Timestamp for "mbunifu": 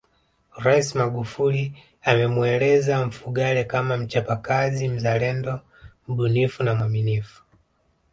6.07-6.63